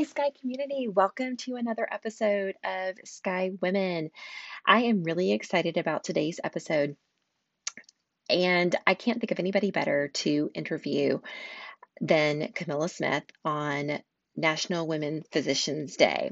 [0.00, 0.88] Hi, Sky community.
[0.88, 4.10] Welcome to another episode of Sky Women.
[4.64, 6.96] I am really excited about today's episode,
[8.30, 11.18] and I can't think of anybody better to interview
[12.00, 14.00] than Camilla Smith on
[14.34, 16.30] National Women Physicians Day.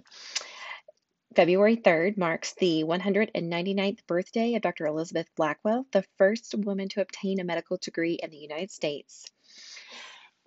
[1.37, 4.87] February 3rd marks the 199th birthday of Dr.
[4.87, 9.27] Elizabeth Blackwell, the first woman to obtain a medical degree in the United States.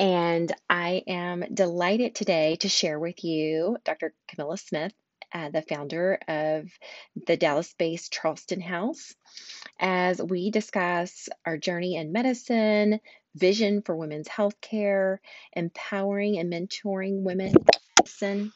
[0.02, 4.16] And I am delighted today to share with you Dr.
[4.28, 4.94] Camilla Smith,
[5.32, 6.72] uh, the founder of
[7.28, 9.14] the Dallas based Charleston House,
[9.80, 13.00] as we discuss our journey in medicine,
[13.36, 15.22] vision for women's health care,
[15.54, 17.66] empowering and mentoring women in
[18.00, 18.52] medicine,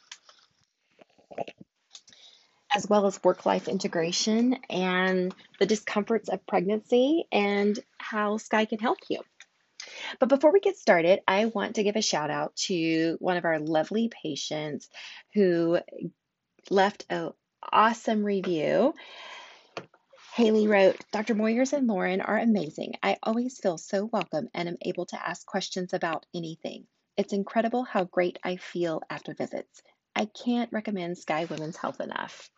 [2.76, 8.80] as well as work life integration and the discomforts of pregnancy and how Sky can
[8.80, 9.20] help you.
[10.20, 13.46] But before we get started, I want to give a shout out to one of
[13.46, 14.90] our lovely patients
[15.34, 15.80] who
[16.70, 17.32] left an
[17.72, 18.94] awesome review.
[20.36, 21.34] Haley wrote, Dr.
[21.36, 22.96] Moyers and Lauren are amazing.
[23.02, 26.88] I always feel so welcome and am able to ask questions about anything.
[27.18, 29.82] It's incredible how great I feel after visits.
[30.14, 32.50] I can't recommend Sky Women's Health enough.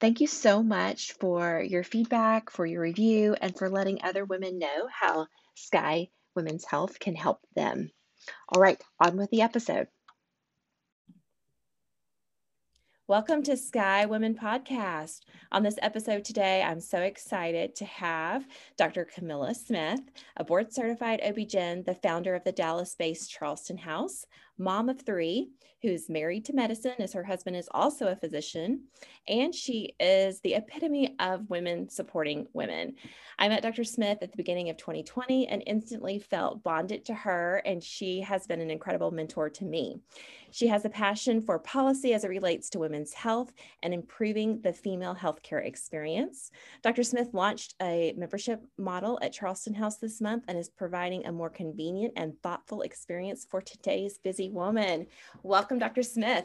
[0.00, 4.58] Thank you so much for your feedback, for your review, and for letting other women
[4.58, 7.90] know how Sky women's health can help them.
[8.48, 9.88] All right, on with the episode.
[13.06, 15.20] Welcome to Sky Women Podcast.
[15.52, 18.46] On this episode today, I'm so excited to have
[18.78, 19.04] Dr.
[19.04, 20.00] Camilla Smith,
[20.38, 24.24] a board certified OB-GYN, the founder of the Dallas based Charleston House,
[24.58, 25.50] mom of three,
[25.84, 28.84] who's married to medicine as her husband is also a physician,
[29.28, 32.94] and she is the epitome of women supporting women.
[33.38, 33.84] I met Dr.
[33.84, 38.46] Smith at the beginning of 2020 and instantly felt bonded to her, and she has
[38.46, 40.00] been an incredible mentor to me.
[40.52, 44.72] She has a passion for policy as it relates to women's health and improving the
[44.72, 46.50] female healthcare experience.
[46.80, 47.02] Dr.
[47.02, 51.50] Smith launched a membership model at Charleston House this month and is providing a more
[51.50, 55.06] convenient and thoughtful experience for today's busy woman.
[55.42, 56.02] Welcome, Dr.
[56.02, 56.44] Smith.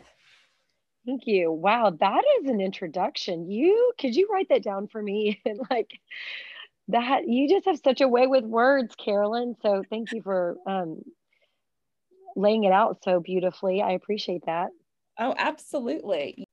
[1.06, 1.52] Thank you.
[1.52, 3.50] Wow, that is an introduction.
[3.50, 5.42] You could you write that down for me?
[5.46, 5.92] and like
[6.90, 9.56] that, you just have such a way with words, Carolyn.
[9.62, 11.02] So thank you for um,
[12.36, 13.82] laying it out so beautifully.
[13.82, 14.70] I appreciate that.
[15.18, 16.46] Oh, absolutely.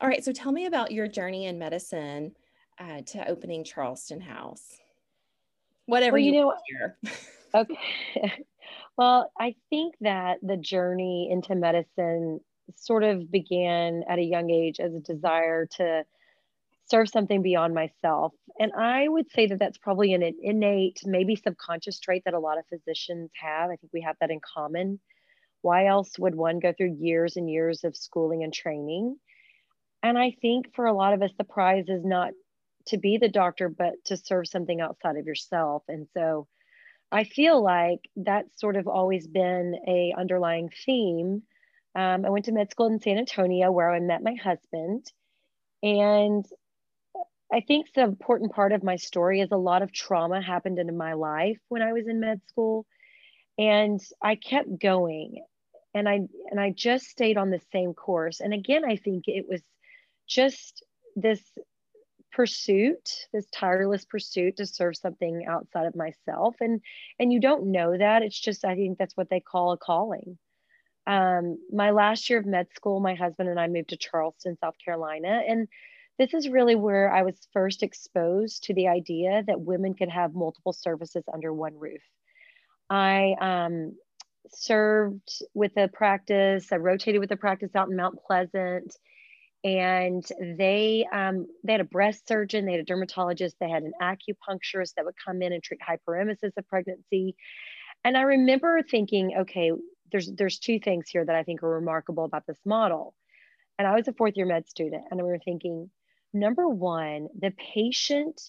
[0.00, 0.24] All right.
[0.24, 2.32] So tell me about your journey in medicine
[2.78, 4.78] uh, to opening Charleston House.
[5.86, 6.54] Whatever well, you, you know.
[7.54, 8.44] okay.
[8.96, 12.40] well, I think that the journey into medicine
[12.76, 16.04] sort of began at a young age as a desire to
[16.86, 18.32] serve something beyond myself.
[18.58, 22.58] And I would say that that's probably an innate, maybe subconscious trait that a lot
[22.58, 23.70] of physicians have.
[23.70, 25.00] I think we have that in common.
[25.62, 29.16] Why else would one go through years and years of schooling and training?
[30.02, 32.32] And I think for a lot of us, the prize is not
[32.88, 35.82] to be the doctor, but to serve something outside of yourself.
[35.88, 36.46] And so
[37.14, 41.44] I feel like that's sort of always been a underlying theme.
[41.94, 45.06] Um, I went to med school in San Antonio where I met my husband.
[45.80, 46.44] And
[47.52, 50.96] I think the important part of my story is a lot of trauma happened in
[50.96, 52.84] my life when I was in med school
[53.58, 55.44] and I kept going
[55.94, 59.46] and I and I just stayed on the same course and again I think it
[59.48, 59.62] was
[60.26, 61.40] just this
[62.34, 66.80] pursuit this tireless pursuit to serve something outside of myself and
[67.18, 70.38] and you don't know that it's just I think that's what they call a calling
[71.06, 74.74] um, my last year of med school my husband and I moved to Charleston South
[74.84, 75.68] Carolina and
[76.18, 80.34] this is really where I was first exposed to the idea that women could have
[80.34, 82.02] multiple services under one roof.
[82.88, 83.96] I um,
[84.48, 88.94] served with a practice, I rotated with a practice out in Mount Pleasant.
[89.64, 93.92] And they um, they had a breast surgeon, they had a dermatologist, they had an
[94.00, 97.34] acupuncturist that would come in and treat hyperemesis of pregnancy.
[98.04, 99.72] And I remember thinking, okay,
[100.12, 103.14] there's there's two things here that I think are remarkable about this model.
[103.78, 105.90] And I was a fourth year med student, and I remember thinking,
[106.34, 108.40] number one, the patient,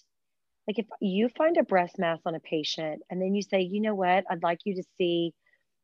[0.66, 3.80] like if you find a breast mass on a patient and then you say, you
[3.80, 5.32] know what, I'd like you to see,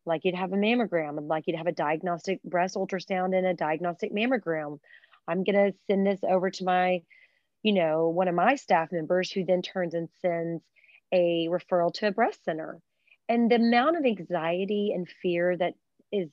[0.05, 3.46] like you'd have a mammogram, I'd like you to have a diagnostic breast ultrasound and
[3.46, 4.79] a diagnostic mammogram.
[5.29, 7.03] I'm going to send this over to my
[7.63, 10.63] you know, one of my staff members who then turns and sends
[11.13, 12.81] a referral to a breast center.
[13.29, 15.75] And the amount of anxiety and fear that
[16.11, 16.29] is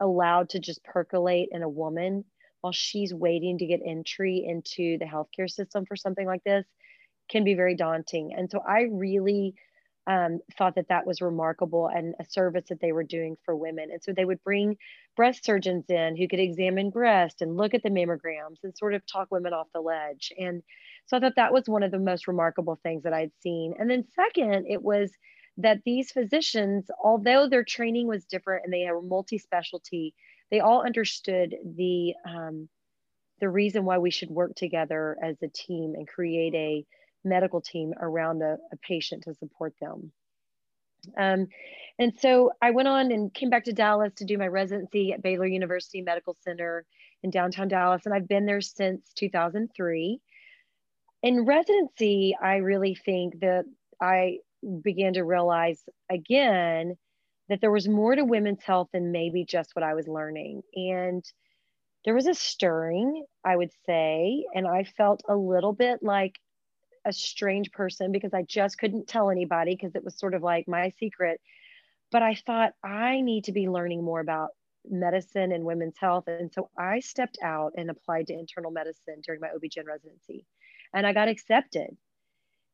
[0.00, 2.24] allowed to just percolate in a woman
[2.60, 6.66] while she's waiting to get entry into the healthcare system for something like this
[7.30, 8.34] can be very daunting.
[8.36, 9.54] And so I really
[10.06, 13.90] um, thought that that was remarkable and a service that they were doing for women.
[13.90, 14.76] And so they would bring
[15.16, 19.06] breast surgeons in who could examine breast and look at the mammograms and sort of
[19.06, 20.32] talk women off the ledge.
[20.38, 20.62] And
[21.06, 23.74] so I thought that was one of the most remarkable things that I'd seen.
[23.78, 25.10] And then, second, it was
[25.58, 30.14] that these physicians, although their training was different and they were multi specialty,
[30.50, 32.68] they all understood the um,
[33.40, 36.86] the reason why we should work together as a team and create a
[37.24, 40.12] medical team around a, a patient to support them.
[41.16, 41.48] Um,
[41.98, 45.22] and so I went on and came back to Dallas to do my residency at
[45.22, 46.86] Baylor University Medical Center
[47.22, 48.02] in downtown Dallas.
[48.04, 50.20] And I've been there since 2003.
[51.22, 53.64] In residency, I really think that
[54.00, 54.38] I
[54.82, 56.96] began to realize again
[57.48, 60.62] that there was more to women's health than maybe just what I was learning.
[60.74, 61.24] And
[62.04, 66.38] there was a stirring, I would say, and I felt a little bit like
[67.04, 70.68] a strange person because I just couldn't tell anybody because it was sort of like
[70.68, 71.40] my secret.
[72.10, 74.50] But I thought I need to be learning more about
[74.88, 76.24] medicine and women's health.
[76.28, 80.46] And so I stepped out and applied to internal medicine during my OB-GYN residency
[80.92, 81.96] and I got accepted.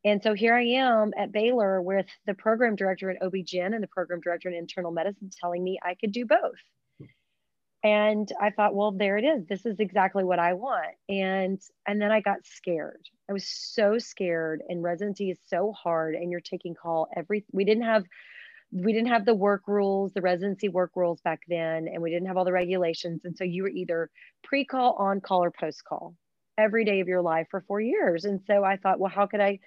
[0.05, 3.89] And so here I am at Baylor with the program director in OB-GYN and the
[3.89, 6.59] program director in internal medicine telling me I could do both
[7.83, 12.01] and i thought well there it is this is exactly what i want and and
[12.01, 16.41] then i got scared i was so scared and residency is so hard and you're
[16.41, 18.05] taking call every we didn't have
[18.73, 22.27] we didn't have the work rules the residency work rules back then and we didn't
[22.29, 24.11] have all the regulations and so you were either
[24.45, 26.15] pre-call on call or post call
[26.59, 29.41] every day of your life for four years and so i thought well how could
[29.41, 29.59] i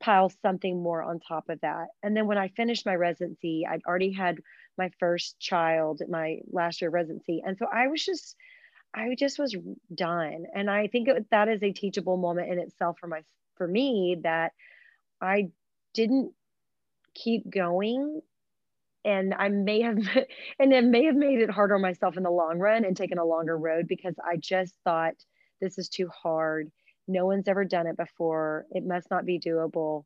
[0.00, 3.82] pile something more on top of that and then when i finished my residency i'd
[3.86, 4.38] already had
[4.78, 7.42] my first child, my last year residency.
[7.44, 8.36] And so I was just,
[8.94, 9.56] I just was
[9.94, 10.46] done.
[10.54, 13.22] And I think it, that is a teachable moment in itself for my,
[13.56, 14.52] for me that
[15.20, 15.50] I
[15.94, 16.32] didn't
[17.14, 18.20] keep going
[19.04, 19.98] and I may have,
[20.58, 23.18] and it may have made it harder on myself in the long run and taken
[23.18, 25.14] a longer road because I just thought
[25.60, 26.70] this is too hard.
[27.06, 28.66] No one's ever done it before.
[28.70, 30.04] It must not be doable.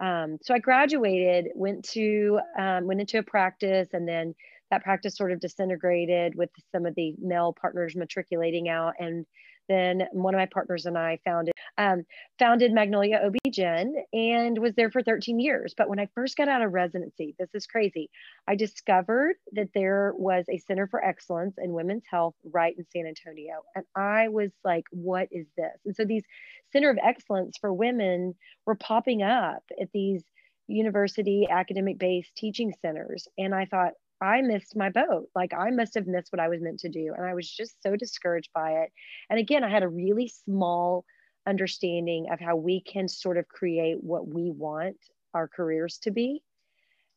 [0.00, 4.34] Um, so I graduated, went to um, went into a practice, and then
[4.70, 9.26] that practice sort of disintegrated with some of the male partners matriculating out, and
[9.70, 12.04] then one of my partners and I founded um,
[12.38, 15.74] founded Magnolia OB-GYN and was there for 13 years.
[15.76, 18.10] But when I first got out of residency, this is crazy.
[18.48, 23.06] I discovered that there was a Center for Excellence in Women's Health right in San
[23.06, 26.24] Antonio, and I was like, "What is this?" And so these
[26.72, 28.34] Center of Excellence for Women
[28.66, 30.24] were popping up at these
[30.66, 35.28] university academic based teaching centers, and I thought, I missed my boat.
[35.34, 37.14] Like I must have missed what I was meant to do.
[37.16, 38.92] And I was just so discouraged by it.
[39.28, 41.04] And again, I had a really small
[41.46, 44.96] understanding of how we can sort of create what we want
[45.34, 46.42] our careers to be.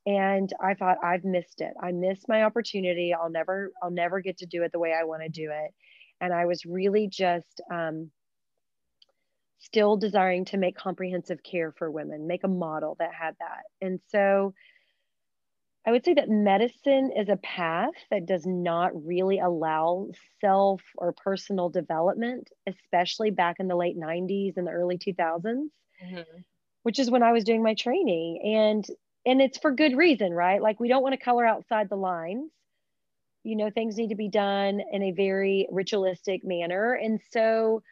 [0.06, 1.74] And I thought I've missed it.
[1.82, 3.14] I missed my opportunity.
[3.14, 5.72] I'll never, I'll never get to do it the way I want to do it.
[6.20, 8.12] And I was really just um,
[9.60, 13.64] still desiring to make comprehensive care for women, make a model that had that.
[13.81, 14.54] And so
[15.85, 20.09] I would say that medicine is a path that does not really allow
[20.40, 26.21] self or personal development, especially back in the late 90s and the early 2000s, mm-hmm.
[26.83, 28.40] which is when I was doing my training.
[28.56, 28.85] And
[29.25, 30.61] and it's for good reason, right?
[30.61, 32.52] Like we don't want to color outside the lines.
[33.44, 36.94] You know, things need to be done in a very ritualistic manner.
[36.94, 37.83] And so,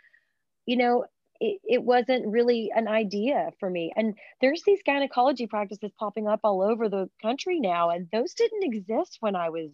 [0.65, 1.05] you know,
[1.41, 3.91] it, it wasn't really an idea for me.
[3.95, 8.63] And there's these gynecology practices popping up all over the country now, and those didn't
[8.63, 9.71] exist when I was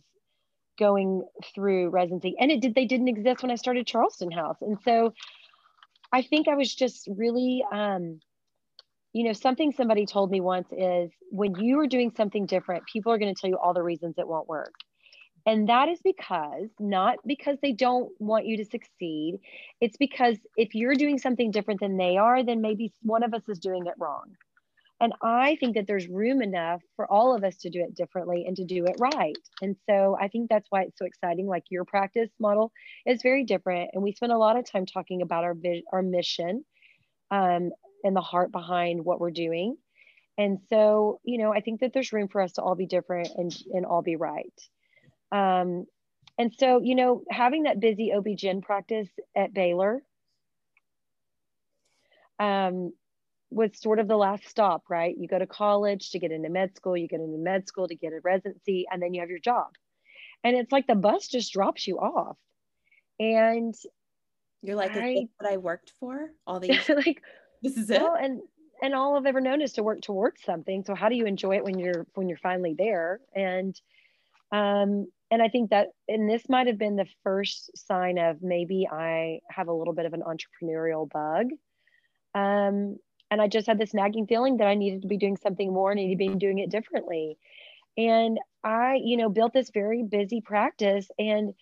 [0.79, 2.36] going through residency.
[2.39, 4.57] And it did they didn't exist when I started Charleston House.
[4.62, 5.13] And so
[6.12, 8.21] I think I was just really um,
[9.13, 13.12] you know, something somebody told me once is when you are doing something different, people
[13.12, 14.74] are going to tell you all the reasons it won't work.
[15.48, 19.39] And that is because, not because they don't want you to succeed,
[19.80, 23.44] it's because if you're doing something different than they are, then maybe one of us
[23.48, 24.36] is doing it wrong.
[25.00, 28.44] And I think that there's room enough for all of us to do it differently
[28.46, 29.38] and to do it right.
[29.62, 31.48] And so I think that's why it's so exciting.
[31.48, 32.72] Like your practice model
[33.06, 33.92] is very different.
[33.94, 35.56] And we spend a lot of time talking about our,
[35.94, 36.66] our mission
[37.32, 37.70] um,
[38.04, 39.77] and the heart behind what we're doing.
[40.38, 43.30] And so, you know, I think that there's room for us to all be different
[43.38, 44.54] and, and all be right.
[45.31, 45.86] Um,
[46.38, 50.03] and so, you know, having that busy OB-GYN practice at Baylor,
[52.39, 52.93] um,
[53.50, 55.15] was sort of the last stop, right?
[55.17, 57.96] You go to college to get into med school, you get into med school to
[57.96, 59.67] get a residency, and then you have your job.
[60.43, 62.38] And it's like the bus just drops you off.
[63.19, 63.74] And
[64.62, 67.22] you're like, I, think what I worked for all these like
[67.62, 68.01] this is it.
[68.01, 68.41] Well, and
[68.81, 70.84] and all I've ever known is to work towards something.
[70.86, 73.19] So how do you enjoy it when you're when you're finally there?
[73.34, 73.79] And
[74.51, 78.88] um and I think that and this might have been the first sign of maybe
[78.91, 81.48] I have a little bit of an entrepreneurial bug.
[82.36, 82.98] Um
[83.29, 85.91] and I just had this nagging feeling that I needed to be doing something more,
[85.91, 87.38] and needed to be doing it differently.
[87.98, 91.53] And I, you know, built this very busy practice and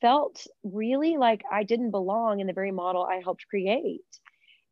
[0.00, 4.00] felt really like I didn't belong in the very model I helped create.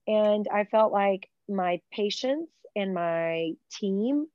[0.06, 4.26] And I felt like my patients and my team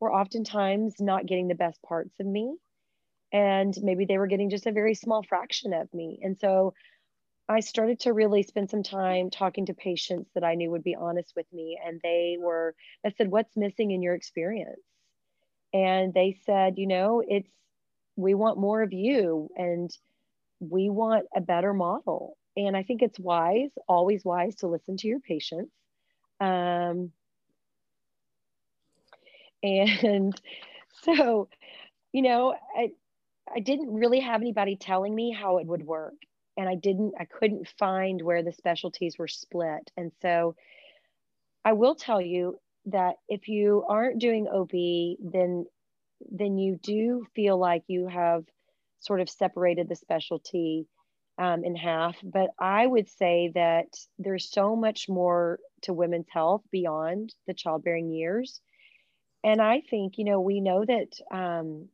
[0.00, 2.54] were oftentimes not getting the best parts of me.
[3.34, 6.20] And maybe they were getting just a very small fraction of me.
[6.22, 6.72] And so
[7.48, 10.94] I started to really spend some time talking to patients that I knew would be
[10.94, 11.76] honest with me.
[11.84, 14.80] And they were, I said, What's missing in your experience?
[15.72, 17.50] And they said, You know, it's,
[18.14, 19.90] we want more of you and
[20.60, 22.38] we want a better model.
[22.56, 25.72] And I think it's wise, always wise to listen to your patients.
[26.38, 27.10] Um,
[29.60, 30.40] and
[31.02, 31.48] so,
[32.12, 32.92] you know, I,
[33.54, 36.14] I didn't really have anybody telling me how it would work
[36.56, 39.90] and I didn't, I couldn't find where the specialties were split.
[39.96, 40.54] And so
[41.64, 44.70] I will tell you that if you aren't doing OB,
[45.32, 45.66] then
[46.30, 48.44] then you do feel like you have
[49.00, 50.86] sort of separated the specialty
[51.38, 52.16] um, in half.
[52.22, 53.86] But I would say that
[54.18, 58.60] there's so much more to women's health beyond the childbearing years.
[59.42, 61.88] And I think, you know, we know that um,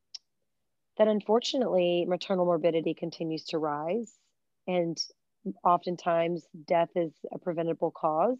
[1.00, 4.12] that unfortunately maternal morbidity continues to rise
[4.66, 4.98] and
[5.64, 8.36] oftentimes death is a preventable cause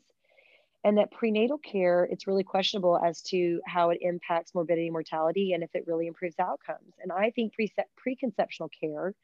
[0.85, 5.55] and that prenatal care it's really questionable as to how it impacts morbidity and mortality
[5.55, 6.93] and if it really improves outcomes.
[7.03, 9.15] And i think pre- preconceptional care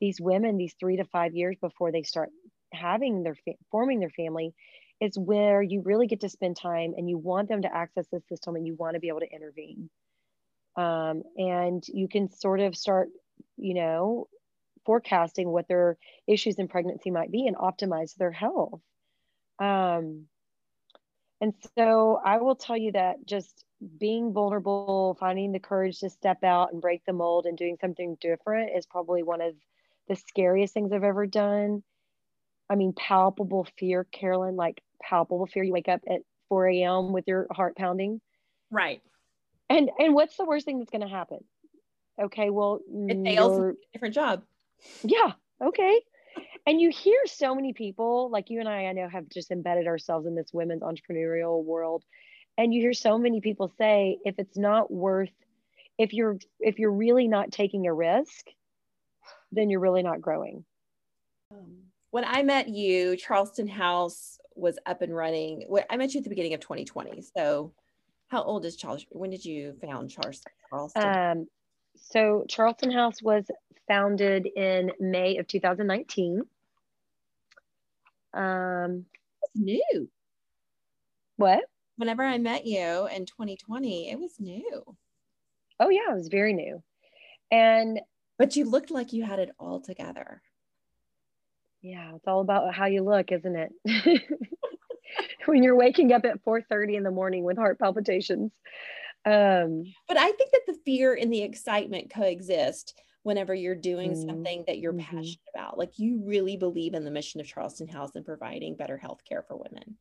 [0.00, 2.30] these women these three to five years before they start
[2.72, 3.36] having their
[3.70, 4.54] forming their family
[5.02, 8.22] is where you really get to spend time and you want them to access the
[8.30, 9.90] system and you want to be able to intervene
[10.76, 13.08] um, and you can sort of start
[13.56, 14.28] you know
[14.86, 15.96] forecasting what their
[16.26, 18.80] issues in pregnancy might be and optimize their health.
[19.58, 20.26] Um,
[21.40, 23.64] and so I will tell you that just
[23.98, 28.16] being vulnerable, finding the courage to step out and break the mold and doing something
[28.20, 29.54] different is probably one of
[30.08, 31.82] the scariest things I've ever done.
[32.68, 35.62] I mean, palpable fear, Carolyn, like palpable fear.
[35.62, 37.12] You wake up at 4 a.m.
[37.12, 38.20] with your heart pounding.
[38.70, 39.02] Right.
[39.70, 41.38] And and what's the worst thing that's going to happen?
[42.20, 43.58] Okay, well, it fails.
[43.58, 44.42] A different job.
[45.02, 45.32] Yeah.
[45.62, 46.00] Okay.
[46.66, 49.86] And you hear so many people, like you and I, I know, have just embedded
[49.86, 52.04] ourselves in this women's entrepreneurial world.
[52.58, 55.30] And you hear so many people say, if it's not worth,
[55.96, 58.46] if you're if you're really not taking a risk,
[59.52, 60.64] then you're really not growing.
[61.52, 61.76] Um,
[62.10, 65.64] when I met you, Charleston House was up and running.
[65.88, 67.22] I met you at the beginning of 2020.
[67.36, 67.72] So,
[68.30, 69.04] how old is Charles?
[69.10, 70.52] When did you found Charleston?
[70.94, 71.46] Um,
[71.96, 73.44] so Charleston House was
[73.88, 76.42] founded in May of 2019.
[78.32, 79.04] Um,
[79.42, 80.08] it's new.
[81.36, 81.64] What?
[81.96, 84.96] Whenever I met you in 2020, it was new.
[85.80, 86.82] Oh yeah, it was very new.
[87.50, 88.00] And
[88.38, 90.40] but you looked like you had it all together.
[91.82, 93.72] Yeah, it's all about how you look, isn't it?
[95.50, 98.52] when you're waking up at 4:30 in the morning with heart palpitations.
[99.26, 104.28] Um, but I think that the fear and the excitement coexist whenever you're doing mm-hmm.
[104.28, 105.16] something that you're mm-hmm.
[105.16, 105.76] passionate about.
[105.76, 109.42] Like you really believe in the mission of Charleston House and providing better health care
[109.42, 109.98] for women.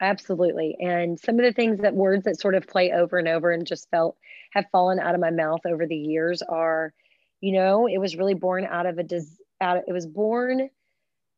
[0.00, 0.76] Absolutely.
[0.80, 3.66] And some of the things that words that sort of play over and over and
[3.66, 4.16] just felt
[4.52, 6.94] have fallen out of my mouth over the years are,
[7.40, 9.22] you know, it was really born out of a des-
[9.60, 10.70] out of, it was born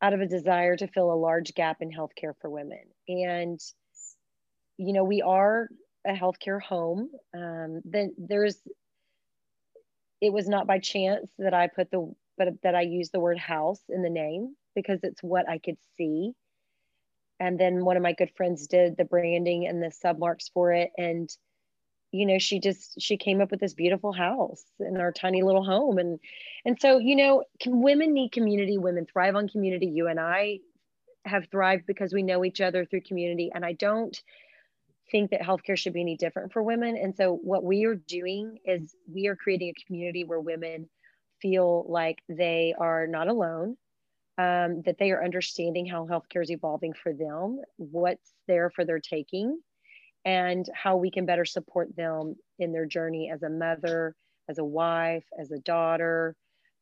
[0.02, 2.82] out of a desire to fill a large gap in healthcare for women.
[3.08, 3.60] And
[4.78, 5.68] you know, we are
[6.06, 7.10] a healthcare home.
[7.34, 8.56] Um, then there's,
[10.22, 13.38] it was not by chance that I put the, but that I used the word
[13.38, 16.32] house in the name because it's what I could see.
[17.38, 20.90] And then one of my good friends did the branding and the submarks for it.
[20.96, 21.28] And,
[22.12, 25.64] you know, she just, she came up with this beautiful house in our tiny little
[25.64, 25.98] home.
[25.98, 26.20] And,
[26.64, 29.86] and so, you know, can, women need community, women thrive on community.
[29.86, 30.60] You and I
[31.24, 33.50] have thrived because we know each other through community.
[33.54, 34.20] And I don't,
[35.10, 36.96] think that healthcare should be any different for women.
[36.96, 40.88] And so, what we are doing is we are creating a community where women
[41.42, 43.76] feel like they are not alone.
[44.38, 48.98] um, that they are understanding how healthcare is evolving for them, what's there for their
[49.00, 49.60] taking,
[50.24, 54.14] and how we can better support them in their journey as a mother,
[54.48, 56.36] as a wife, as a daughter,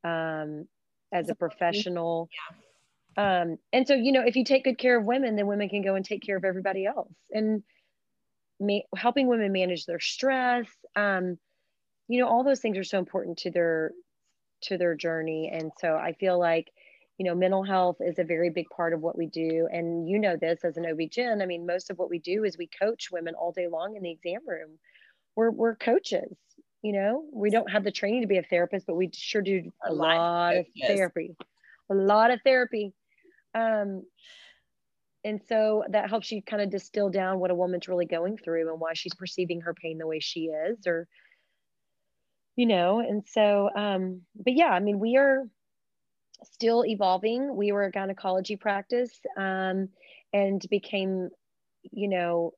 [0.05, 0.67] um,
[1.13, 2.29] as a professional.
[2.33, 3.43] Yeah.
[3.43, 5.83] Um, and so, you know, if you take good care of women, then women can
[5.83, 7.13] go and take care of everybody else.
[7.33, 7.63] And
[8.61, 11.37] ma- helping women manage their stress, um,
[12.07, 13.93] you know, all those things are so important to their
[14.63, 15.51] to their journey.
[15.53, 16.69] And so I feel like,
[17.19, 19.69] you know, mental health is a very big part of what we do.
[19.71, 21.43] And you know this as an OB-GYN.
[21.43, 24.03] I mean, most of what we do is we coach women all day long in
[24.03, 24.79] the exam room.
[25.35, 26.37] We're, we're coaches
[26.83, 29.71] you know we don't have the training to be a therapist but we sure do
[29.85, 31.35] a, a lot of therapy
[31.91, 32.93] a lot of therapy
[33.55, 34.03] um
[35.25, 38.71] and so that helps you kind of distill down what a woman's really going through
[38.71, 41.09] and why she's perceiving her pain the way she is or
[42.57, 45.45] you know and so um but yeah i mean we are
[46.45, 49.89] still evolving we were a gynecology practice um
[50.33, 51.31] and became
[51.91, 52.53] you know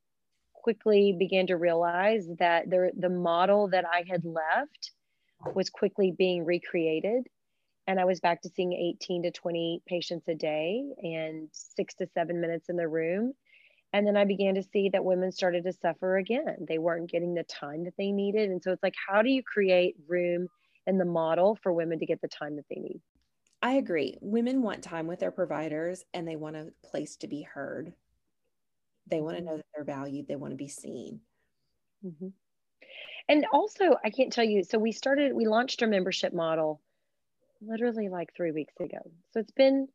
[0.62, 4.92] quickly began to realize that the, the model that I had left
[5.54, 7.26] was quickly being recreated.
[7.86, 12.06] And I was back to seeing 18 to 20 patients a day and six to
[12.14, 13.32] seven minutes in the room.
[13.92, 16.66] And then I began to see that women started to suffer again.
[16.68, 18.50] They weren't getting the time that they needed.
[18.50, 20.46] And so it's like, how do you create room
[20.86, 23.00] in the model for women to get the time that they need?
[23.62, 24.16] I agree.
[24.20, 27.92] Women want time with their providers and they want a place to be heard.
[29.06, 29.56] They want to know mm-hmm.
[29.58, 31.20] that they're valued, they want to be seen.
[32.04, 32.28] Mm-hmm.
[33.28, 36.80] And also, I can't tell you, so we started, we launched our membership model
[37.60, 38.98] literally like three weeks ago.
[39.32, 39.88] So it's been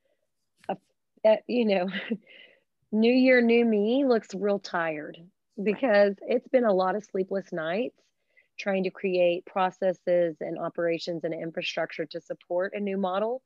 [0.69, 0.77] a,
[1.25, 1.89] a you know,
[2.91, 5.17] new year, new me looks real tired
[5.61, 7.99] because it's been a lot of sleepless nights
[8.57, 13.41] trying to create processes and operations and infrastructure to support a new model.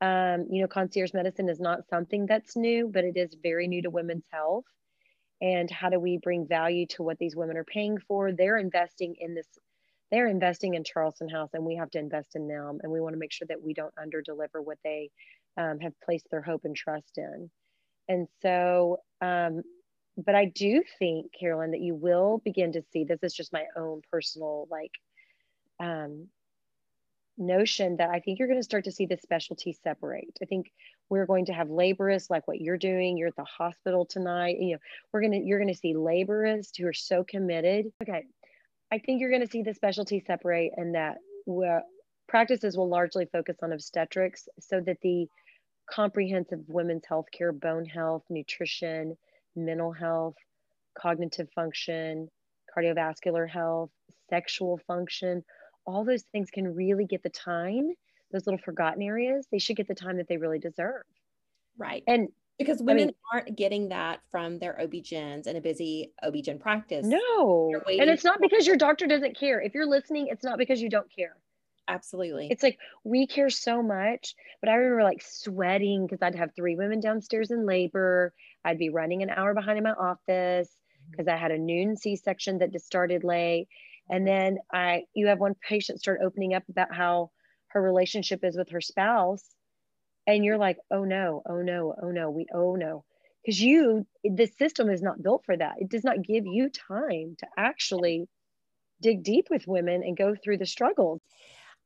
[0.00, 3.82] Um, you know, concierge medicine is not something that's new, but it is very new
[3.82, 4.64] to women's health.
[5.40, 8.32] And how do we bring value to what these women are paying for?
[8.32, 9.46] They're investing in this
[10.12, 12.78] they're investing in charleston house and we have to invest in them.
[12.82, 15.10] And we want to make sure that we don't under deliver what they
[15.56, 17.50] um, have placed their hope and trust in.
[18.08, 19.62] And so um,
[20.16, 23.64] but i do think carolyn that you will begin to see this is just my
[23.76, 24.92] own personal like
[25.78, 26.28] um,
[27.38, 30.38] notion that I think you're going to start to see the specialty separate.
[30.42, 30.72] I think
[31.08, 33.16] we're going to have laborists like what you're doing.
[33.16, 34.56] You're at the hospital tonight.
[34.58, 34.78] You know,
[35.12, 37.86] we're gonna you're gonna see laborists who are so committed.
[38.02, 38.24] Okay,
[38.92, 41.18] I think you're gonna see the specialty separate, and that
[42.28, 45.28] practices will largely focus on obstetrics, so that the
[45.88, 49.16] comprehensive women's health care, bone health, nutrition,
[49.54, 50.34] mental health,
[50.98, 52.28] cognitive function,
[52.76, 53.90] cardiovascular health,
[54.28, 55.44] sexual function
[55.86, 57.92] all those things can really get the time,
[58.32, 61.04] those little forgotten areas, they should get the time that they really deserve.
[61.78, 62.02] Right.
[62.06, 66.58] And because women I mean, aren't getting that from their OB-GYNs in a busy OB-GYN
[66.58, 67.06] practice.
[67.06, 67.70] No.
[67.86, 69.60] And it's not because your doctor doesn't care.
[69.60, 71.36] If you're listening, it's not because you don't care.
[71.88, 72.48] Absolutely.
[72.50, 76.76] It's like we care so much, but I remember like sweating because I'd have three
[76.76, 78.32] women downstairs in labor.
[78.64, 80.70] I'd be running an hour behind in my office
[81.10, 83.68] because I had a noon C section that just started late.
[84.08, 87.30] And then I, you have one patient start opening up about how
[87.68, 89.44] her relationship is with her spouse.
[90.26, 93.04] And you're like, oh no, oh no, oh no, we, oh no.
[93.44, 95.74] Because you, the system is not built for that.
[95.78, 98.28] It does not give you time to actually
[99.00, 101.20] dig deep with women and go through the struggles.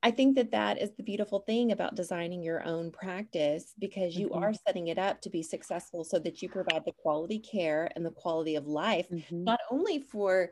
[0.03, 4.29] I think that that is the beautiful thing about designing your own practice because you
[4.29, 4.43] mm-hmm.
[4.43, 8.07] are setting it up to be successful so that you provide the quality care and
[8.07, 9.45] the quality of life, mm-hmm.
[9.45, 10.51] not only for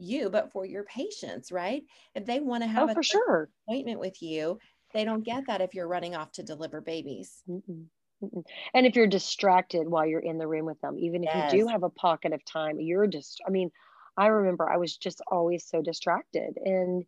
[0.00, 1.82] you, but for your patients, right?
[2.14, 4.58] If they want to oh, have oh, a for sure appointment with you,
[4.92, 7.42] they don't get that if you're running off to deliver babies.
[7.48, 7.84] Mm-mm.
[8.22, 8.44] Mm-mm.
[8.74, 11.52] And if you're distracted while you're in the room with them, even if yes.
[11.52, 13.70] you do have a pocket of time, you're just, I mean,
[14.16, 16.58] I remember I was just always so distracted.
[16.62, 17.04] And,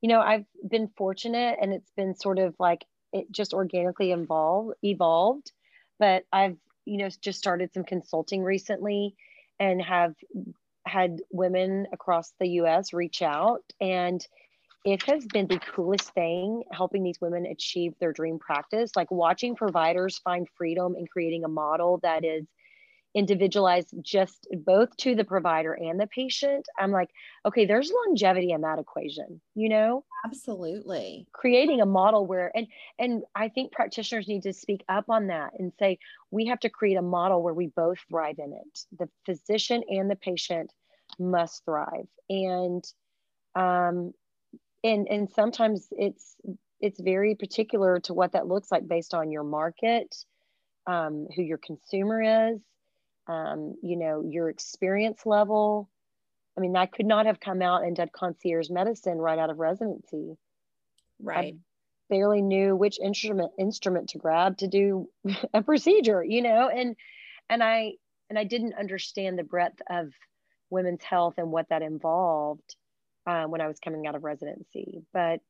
[0.00, 4.74] you know, I've been fortunate and it's been sort of like it just organically evolved,
[4.82, 5.52] evolved.
[5.98, 9.16] But I've, you know, just started some consulting recently
[9.58, 10.14] and have
[10.88, 14.26] had women across the US reach out and
[14.84, 19.54] it has been the coolest thing helping these women achieve their dream practice like watching
[19.54, 22.46] providers find freedom in creating a model that is
[23.18, 27.10] individualized just both to the provider and the patient i'm like
[27.44, 30.04] okay there's longevity in that equation you know?
[30.24, 31.26] Absolutely.
[31.32, 32.66] Creating a model where and
[32.98, 35.98] and i think practitioners need to speak up on that and say
[36.30, 38.80] we have to create a model where we both thrive in it.
[38.98, 40.72] The physician and the patient
[41.18, 42.06] must thrive.
[42.28, 42.84] And
[43.54, 44.12] um
[44.84, 46.36] and and sometimes it's
[46.80, 50.14] it's very particular to what that looks like based on your market,
[50.86, 52.60] um, who your consumer is,
[53.28, 55.88] um, you know, your experience level.
[56.56, 59.58] I mean, I could not have come out and done concierge medicine right out of
[59.58, 60.36] residency.
[61.20, 61.54] Right.
[61.54, 61.58] I
[62.08, 65.08] barely knew which instrument instrument to grab to do
[65.54, 66.96] a procedure, you know, and
[67.48, 67.92] and I
[68.30, 70.08] and I didn't understand the breadth of
[70.70, 72.76] women's health and what that involved
[73.26, 75.02] uh, when I was coming out of residency.
[75.12, 75.40] But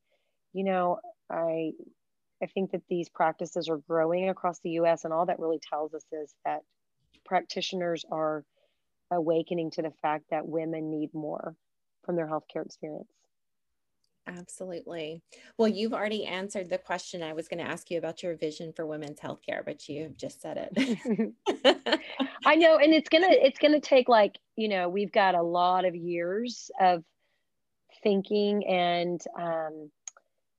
[0.52, 0.98] you know,
[1.30, 1.72] I
[2.42, 5.04] I think that these practices are growing across the U.S.
[5.04, 6.62] and all that really tells us is that
[7.24, 8.44] practitioners are
[9.10, 11.56] awakening to the fact that women need more
[12.04, 13.08] from their healthcare experience.
[14.26, 15.22] Absolutely.
[15.56, 18.72] Well, you've already answered the question I was going to ask you about your vision
[18.74, 21.32] for women's healthcare, but you've just said it.
[22.44, 25.86] I know, and it's gonna it's gonna take like you know we've got a lot
[25.86, 27.04] of years of
[28.02, 29.90] thinking and um,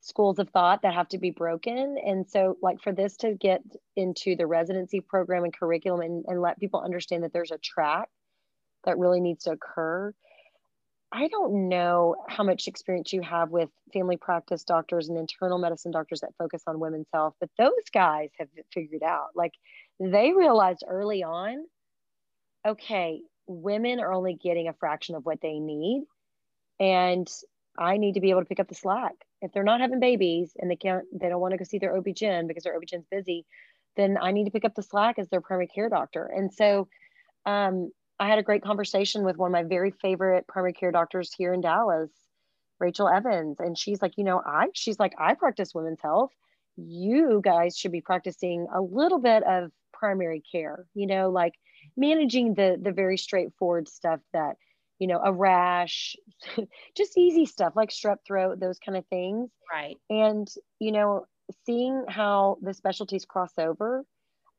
[0.02, 3.62] schools of thought that have to be broken, and so like for this to get
[3.96, 8.10] into the residency program and curriculum and, and let people understand that there's a track
[8.86, 10.14] that really needs to occur
[11.12, 15.92] I don't know how much experience you have with family practice doctors and internal medicine
[15.92, 19.54] doctors that focus on women's health, but those guys have figured out like
[20.00, 21.66] they realized early on
[22.68, 26.04] okay, women are only getting a fraction of what they need.
[26.78, 27.28] And
[27.78, 29.14] I need to be able to pick up the slack.
[29.42, 31.96] If they're not having babies and they can't, they don't want to go see their
[31.96, 33.46] OB-GYN because their OB-GYN's busy,
[33.96, 36.26] then I need to pick up the slack as their primary care doctor.
[36.26, 36.88] And so
[37.46, 41.34] um, I had a great conversation with one of my very favorite primary care doctors
[41.34, 42.10] here in Dallas,
[42.80, 43.60] Rachel Evans.
[43.60, 46.32] And she's like, you know, I, she's like, I practice women's health.
[46.76, 51.54] You guys should be practicing a little bit of primary care, you know, like
[51.98, 54.56] managing the, the very straightforward stuff that,
[55.00, 56.16] you know, a rash,
[56.96, 59.50] just easy stuff like strep throat, those kind of things.
[59.72, 59.98] Right.
[60.10, 60.48] And,
[60.80, 61.26] you know,
[61.66, 64.06] seeing how the specialties cross over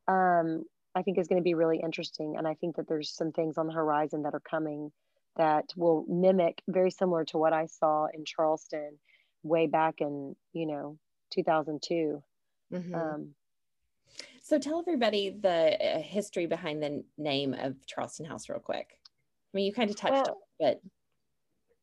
[0.08, 2.34] um, I think is going to be really interesting.
[2.36, 4.90] And I think that there's some things on the horizon that are coming
[5.36, 8.98] that will mimic very similar to what I saw in Charleston
[9.42, 10.98] way back in, you know,
[11.32, 12.22] 2002.
[12.72, 12.94] Mm-hmm.
[12.94, 13.34] Um,
[14.42, 18.88] so tell everybody the uh, history behind the name of Charleston House real quick.
[19.52, 20.90] I mean, you kind of touched well, on it, but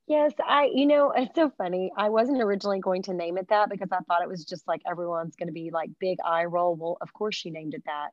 [0.08, 1.92] Yes, I, you know, it's so funny.
[1.98, 4.82] I wasn't originally going to name it that because I thought it was just like
[4.90, 6.78] everyone's going to be like big eye roll.
[6.78, 8.12] Well, of course she named it that.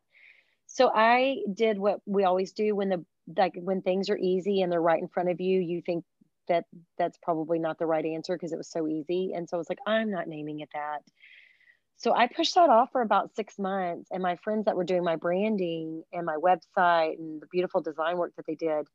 [0.67, 3.05] So I did what we always do when the
[3.37, 6.05] like when things are easy and they're right in front of you, you think
[6.49, 6.65] that
[6.99, 9.33] that's probably not the right answer because it was so easy.
[9.35, 10.99] And so I was like, I'm not naming it that.
[11.97, 14.09] So I pushed that off for about six months.
[14.11, 18.19] And my friends that were doing my branding and my website and the beautiful design
[18.19, 18.89] work that they did,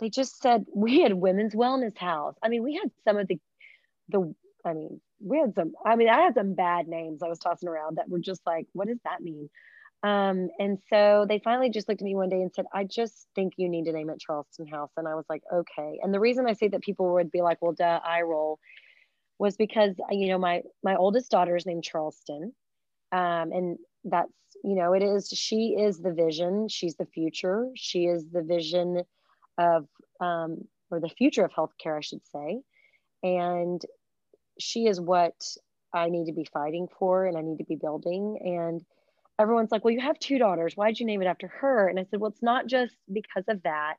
[0.00, 2.34] they just said we had women's wellness house.
[2.42, 3.38] I mean, we had some of the
[4.08, 7.38] the I mean, we had some, I mean, I had some bad names I was
[7.38, 9.48] tossing around that were just like, what does that mean?
[10.02, 13.26] Um, and so they finally just looked at me one day and said, I just
[13.34, 14.90] think you need to name it Charleston House.
[14.96, 16.00] And I was like, okay.
[16.02, 18.58] And the reason I say that people would be like, well, duh, eye roll
[19.38, 22.52] was because, uh, you know, my, my oldest daughter is named Charleston.
[23.12, 24.30] Um, and that's,
[24.62, 26.68] you know, it is, she is the vision.
[26.68, 27.68] She's the future.
[27.74, 29.02] She is the vision
[29.58, 29.86] of,
[30.20, 32.60] um, or the future of healthcare, I should say.
[33.22, 33.82] And
[34.58, 35.34] she is what
[35.92, 38.38] I need to be fighting for and I need to be building.
[38.42, 38.84] And,
[39.38, 40.76] everyone's like, well, you have two daughters.
[40.76, 41.88] Why'd you name it after her?
[41.88, 43.96] And I said, well, it's not just because of that.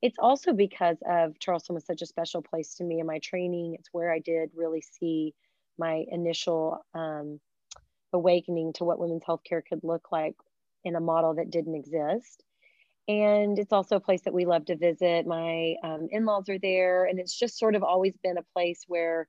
[0.00, 3.76] It's also because of Charleston was such a special place to me in my training.
[3.78, 5.34] It's where I did really see
[5.78, 7.40] my initial um,
[8.12, 10.34] awakening to what women's healthcare could look like
[10.84, 12.42] in a model that didn't exist.
[13.08, 15.26] And it's also a place that we love to visit.
[15.26, 18.84] My um, in laws are there, and it's just sort of always been a place
[18.86, 19.28] where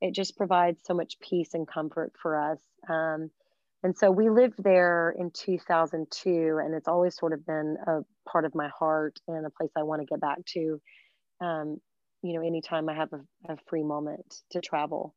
[0.00, 2.58] it just provides so much peace and comfort for us.
[2.88, 3.30] Um,
[3.84, 8.44] and so we lived there in 2002, and it's always sort of been a part
[8.44, 10.80] of my heart and a place I want to get back to.
[11.40, 11.80] Um,
[12.22, 15.14] you know, anytime I have a, a, free moment to travel.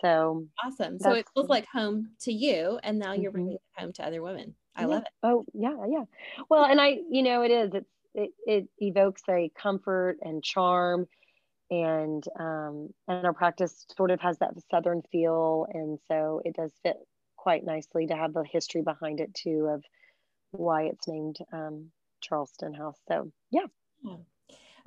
[0.00, 0.98] So awesome.
[0.98, 3.32] So it feels like home to you, and now you're mm-hmm.
[3.32, 4.54] bringing it home to other women.
[4.74, 4.86] I yeah.
[4.86, 5.08] love it.
[5.22, 6.04] Oh yeah, yeah.
[6.48, 7.74] Well, and I, you know, it is.
[7.74, 11.06] It's it, it evokes a comfort and charm
[11.70, 16.72] and um, and our practice sort of has that southern feel and so it does
[16.82, 16.96] fit
[17.36, 19.84] quite nicely to have the history behind it too of
[20.50, 22.98] why it's named um, Charleston House.
[23.08, 23.66] So yeah.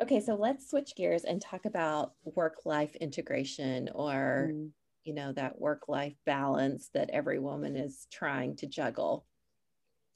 [0.02, 4.70] Okay, so let's switch gears and talk about work-life integration or mm.
[5.04, 9.26] You know that work-life balance that every woman is trying to juggle.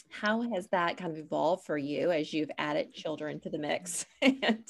[0.10, 4.06] How has that kind of evolved for you as you've added children to the mix
[4.21, 4.63] and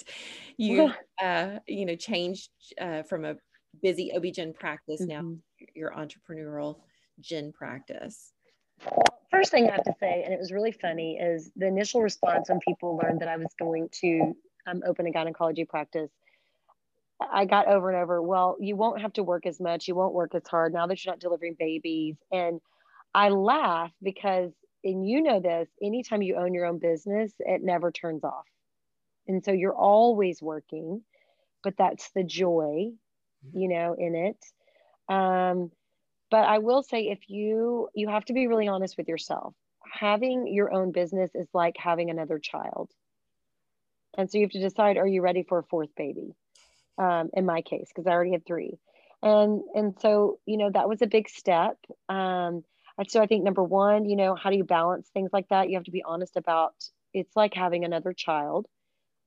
[0.58, 2.50] you uh, you know changed
[2.80, 3.36] uh, from a
[3.82, 5.30] busy OB-GYN practice mm-hmm.
[5.30, 5.36] now
[5.76, 6.80] your entrepreneurial
[7.20, 8.34] gyn practice?
[9.32, 12.50] First thing I have to say, and it was really funny, is the initial response
[12.50, 14.36] when people learned that I was going to
[14.68, 16.10] um, open a gynecology practice.
[17.20, 19.88] I got over and over, well, you won't have to work as much.
[19.88, 22.16] You won't work as hard now that you're not delivering babies.
[22.32, 22.62] And
[23.14, 24.52] I laugh because,
[24.84, 28.46] and you know this, anytime you own your own business, it never turns off.
[29.28, 31.04] And so you're always working,
[31.64, 32.92] but that's the joy,
[33.54, 35.14] you know, in it.
[35.14, 35.72] Um,
[36.30, 39.54] but I will say if you you have to be really honest with yourself.
[39.90, 42.92] Having your own business is like having another child.
[44.18, 46.36] And so you have to decide are you ready for a fourth baby?
[46.98, 48.80] Um, in my case, because I already had three.
[49.22, 51.78] And and so, you know, that was a big step.
[52.10, 52.64] Um,
[53.08, 55.70] so I think number one, you know, how do you balance things like that?
[55.70, 56.74] You have to be honest about
[57.14, 58.68] it's like having another child.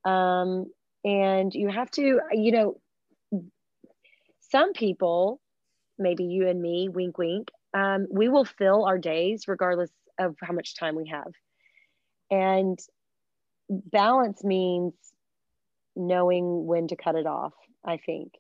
[0.04, 0.66] Um,
[1.04, 2.80] and you have to, you know,
[4.50, 5.40] some people,
[5.98, 10.52] maybe you and me, wink, wink, um, we will fill our days regardless of how
[10.52, 11.33] much time we have.
[12.30, 12.78] And
[13.68, 14.94] balance means
[16.07, 17.53] knowing when to cut it off,
[17.85, 18.33] I think.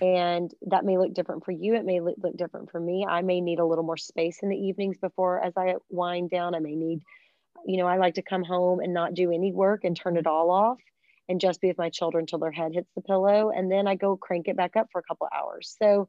[0.00, 1.74] And that may look different for you.
[1.74, 3.06] It may look, different for me.
[3.08, 6.54] I may need a little more space in the evenings before as I wind down.
[6.54, 7.00] I may need,
[7.66, 10.26] you know, I like to come home and not do any work and turn it
[10.26, 10.78] all off
[11.28, 13.50] and just be with my children till their head hits the pillow.
[13.50, 15.74] And then I go crank it back up for a couple hours.
[15.82, 16.08] So,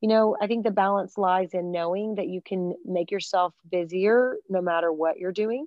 [0.00, 4.36] you know, I think the balance lies in knowing that you can make yourself busier
[4.48, 5.66] no matter what you're doing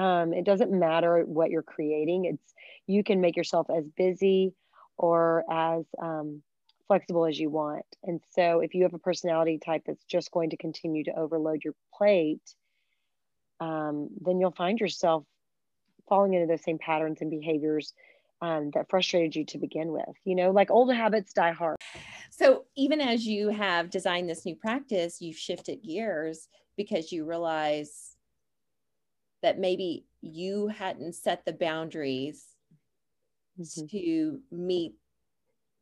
[0.00, 2.24] um, it doesn't matter what you're creating.
[2.24, 2.54] It's
[2.86, 4.54] you can make yourself as busy
[4.96, 6.42] or as um,
[6.88, 7.84] flexible as you want.
[8.02, 11.62] And so, if you have a personality type that's just going to continue to overload
[11.62, 12.54] your plate,
[13.60, 15.24] um, then you'll find yourself
[16.08, 17.92] falling into those same patterns and behaviors
[18.40, 20.16] um, that frustrated you to begin with.
[20.24, 21.76] You know, like old habits die hard.
[22.30, 28.09] So, even as you have designed this new practice, you've shifted gears because you realize
[29.42, 32.44] that maybe you hadn't set the boundaries
[33.58, 33.86] mm-hmm.
[33.86, 34.94] to meet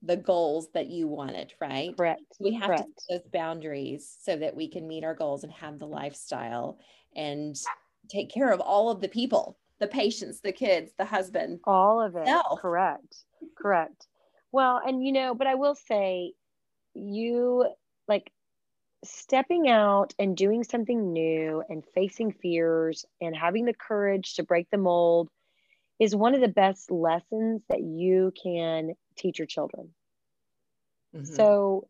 [0.03, 1.97] the goals that you wanted, right?
[1.97, 2.23] Correct.
[2.39, 2.83] We have Correct.
[2.83, 6.79] to set those boundaries so that we can meet our goals and have the lifestyle
[7.17, 7.57] and
[8.09, 11.61] take care of all of the people, the patients, the kids, the husband.
[11.65, 12.27] All of it.
[12.27, 12.61] Self.
[12.61, 13.17] Correct.
[13.57, 14.07] Correct.
[14.53, 16.33] Well, and you know, but I will say
[16.95, 17.67] you
[18.07, 18.31] like
[19.05, 24.69] stepping out and doing something new and facing fears and having the courage to break
[24.71, 25.29] the mold
[26.01, 29.91] is one of the best lessons that you can teach your children.
[31.15, 31.25] Mm-hmm.
[31.25, 31.89] So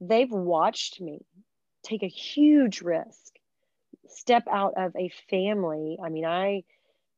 [0.00, 1.20] they've watched me
[1.82, 3.34] take a huge risk,
[4.08, 5.98] step out of a family.
[6.02, 6.64] I mean, I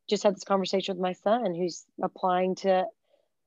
[0.09, 2.87] just had this conversation with my son who's applying to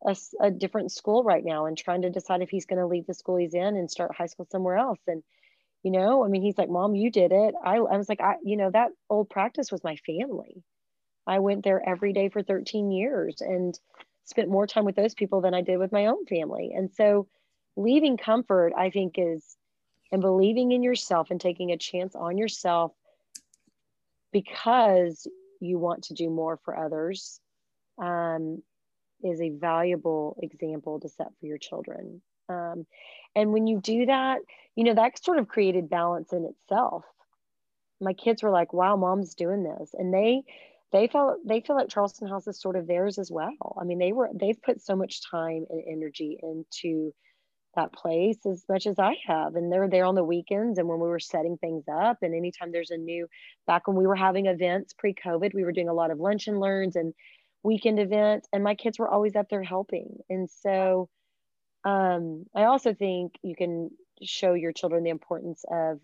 [0.06, 3.06] a, a different school right now and trying to decide if he's going to leave
[3.06, 5.00] the school he's in and start high school somewhere else.
[5.08, 5.24] And
[5.84, 7.54] you know i mean he's like mom you did it.
[7.63, 10.63] I, I was like i you know that old practice was my family.
[11.26, 13.80] I went there every day for 13 years and
[14.26, 16.74] spent more time with those people than i did with my own family.
[16.76, 17.28] And so
[17.76, 19.56] leaving comfort i think is
[20.12, 22.91] and believing in yourself and taking a chance on yourself
[24.32, 25.28] because
[25.60, 27.39] you want to do more for others
[27.98, 28.62] um,
[29.24, 32.86] is a valuable example to set for your children um,
[33.36, 34.39] and when you do that,
[34.75, 37.03] you know, that sort of created balance in itself.
[38.01, 39.91] My kids were like, wow, mom's doing this.
[39.93, 40.43] And they,
[40.91, 43.77] they felt they feel like Charleston House is sort of theirs as well.
[43.79, 47.13] I mean, they were they've put so much time and energy into
[47.75, 49.56] that place as much as I have.
[49.56, 52.17] And they're there on the weekends and when we were setting things up.
[52.21, 53.27] And anytime there's a new
[53.65, 56.60] back when we were having events pre-COVID, we were doing a lot of lunch and
[56.60, 57.13] learns and
[57.63, 58.47] weekend events.
[58.53, 60.19] And my kids were always up there helping.
[60.29, 61.10] And so
[61.84, 63.91] um, I also think you can
[64.22, 66.00] show your children the importance of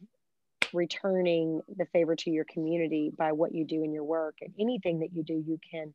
[0.73, 4.35] returning the favor to your community by what you do in your work.
[4.41, 5.93] And anything that you do you can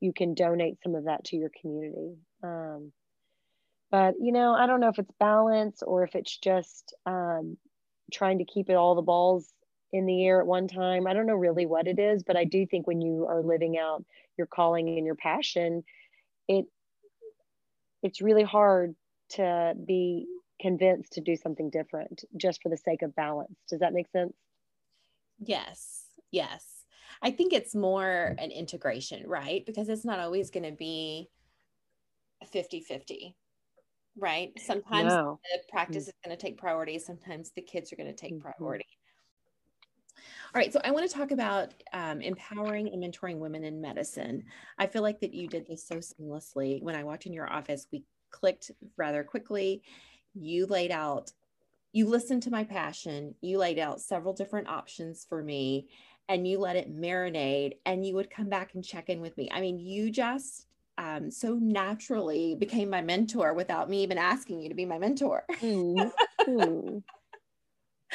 [0.00, 2.16] you can donate some of that to your community.
[2.42, 2.92] Um,
[3.94, 7.56] but you know i don't know if it's balance or if it's just um,
[8.12, 9.52] trying to keep it all the balls
[9.92, 11.06] in the air at one time.
[11.06, 13.78] I don't know really what it is but i do think when you are living
[13.78, 14.04] out
[14.36, 15.84] your calling and your passion
[16.48, 16.66] it
[18.02, 18.96] it's really hard
[19.30, 20.26] to be
[20.60, 23.54] convinced to do something different just for the sake of balance.
[23.68, 24.34] Does that make sense?
[25.38, 26.04] Yes.
[26.30, 26.64] Yes.
[27.22, 29.64] I think it's more an integration, right?
[29.64, 31.28] Because it's not always going to be
[32.50, 33.36] 50 50,
[34.16, 34.52] right?
[34.58, 35.38] Sometimes no.
[35.42, 36.10] the practice mm-hmm.
[36.10, 38.50] is going to take priority, sometimes the kids are going to take mm-hmm.
[38.58, 38.86] priority.
[40.54, 44.44] All right, so I want to talk about um, empowering and mentoring women in medicine.
[44.78, 46.80] I feel like that you did this so seamlessly.
[46.80, 49.82] When I walked in your office, we clicked rather quickly.
[50.34, 51.30] you laid out,
[51.92, 55.86] you listened to my passion, you laid out several different options for me,
[56.28, 59.48] and you let it marinate, and you would come back and check in with me.
[59.52, 60.66] I mean, you just
[60.98, 65.44] um, so naturally became my mentor without me even asking you to be my mentor.
[65.60, 66.98] Mm-hmm.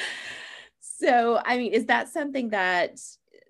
[0.80, 3.00] so, I mean, is that something that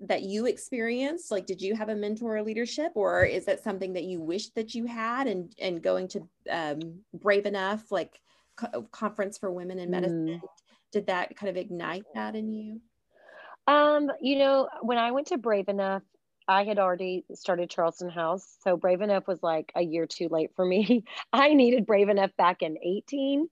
[0.01, 1.31] that you experienced?
[1.31, 4.49] Like, did you have a mentor or leadership, or is that something that you wish
[4.51, 5.27] that you had?
[5.27, 8.19] And and going to um, Brave Enough, like
[8.57, 10.49] co- conference for women in medicine, mm.
[10.93, 12.81] did that kind of ignite that in you?
[13.67, 16.03] Um, you know, when I went to Brave Enough,
[16.49, 18.57] I had already started Charleston House.
[18.65, 21.05] So Brave Enough was like a year too late for me.
[21.33, 23.49] I needed Brave Enough back in 18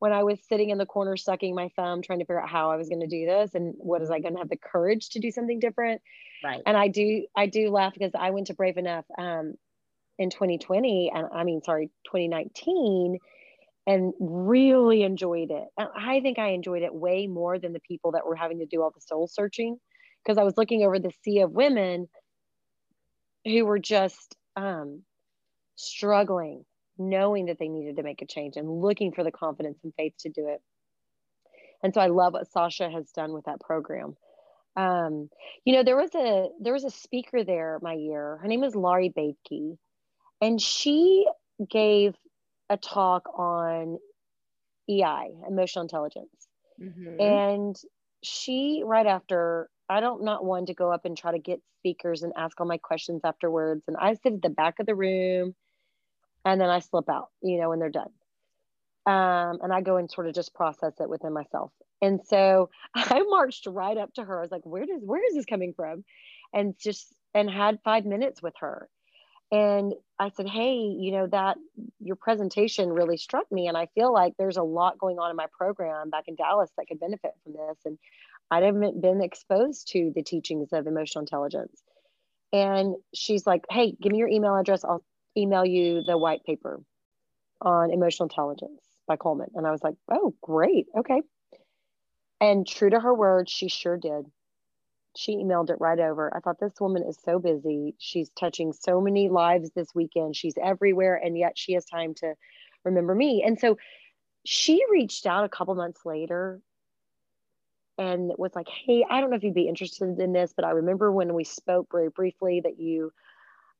[0.00, 2.70] when I was sitting in the corner sucking my thumb trying to figure out how
[2.70, 5.10] I was going to do this and what is I going to have the courage
[5.10, 6.02] to do something different.
[6.42, 6.62] Right.
[6.66, 9.54] And I do I do laugh because I went to Brave Enough um,
[10.18, 13.18] in 2020 and I mean sorry 2019
[13.86, 15.68] and really enjoyed it.
[15.78, 18.66] And I think I enjoyed it way more than the people that were having to
[18.66, 19.78] do all the soul searching
[20.22, 22.08] because I was looking over the sea of women
[23.44, 25.02] who were just um,
[25.76, 26.64] struggling,
[27.00, 30.12] knowing that they needed to make a change and looking for the confidence and faith
[30.20, 30.60] to do it.
[31.82, 34.16] And so I love what Sasha has done with that program.
[34.76, 35.30] Um,
[35.64, 38.38] you know, there was a there was a speaker there my year.
[38.42, 39.78] Her name is Laurie Baedke,
[40.40, 41.26] and she
[41.68, 42.14] gave
[42.68, 43.98] a talk on
[44.88, 46.48] EI, emotional intelligence.
[46.80, 47.20] Mm-hmm.
[47.20, 47.76] And
[48.22, 52.22] she right after I don't not one to go up and try to get speakers
[52.22, 53.82] and ask all my questions afterwards.
[53.88, 55.54] And I sit at the back of the room
[56.44, 58.10] and then I slip out, you know, when they're done.
[59.06, 61.72] Um, and I go and sort of just process it within myself.
[62.02, 64.38] And so I marched right up to her.
[64.38, 66.04] I was like, where does where is this coming from?
[66.52, 68.88] And just and had five minutes with her.
[69.52, 71.56] And I said, Hey, you know, that
[71.98, 73.66] your presentation really struck me.
[73.66, 76.70] And I feel like there's a lot going on in my program back in Dallas
[76.76, 77.78] that could benefit from this.
[77.84, 77.98] And
[78.50, 81.82] I haven't been exposed to the teachings of emotional intelligence.
[82.52, 84.84] And she's like, Hey, give me your email address.
[84.84, 85.04] I'll
[85.36, 86.80] email you the white paper
[87.60, 89.50] on emotional intelligence by Goleman.
[89.54, 90.86] And I was like, Oh, great.
[90.96, 91.22] Okay.
[92.40, 94.24] And true to her word, she sure did.
[95.16, 96.34] She emailed it right over.
[96.34, 97.94] I thought this woman is so busy.
[97.98, 100.36] She's touching so many lives this weekend.
[100.36, 101.16] She's everywhere.
[101.16, 102.34] And yet she has time to
[102.84, 103.42] remember me.
[103.44, 103.76] And so
[104.44, 106.60] she reached out a couple months later
[107.98, 110.70] and was like, Hey, I don't know if you'd be interested in this, but I
[110.70, 113.12] remember when we spoke very briefly that you